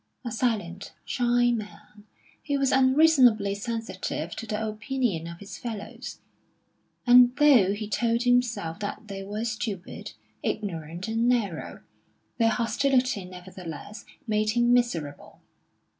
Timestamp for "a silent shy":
0.25-1.51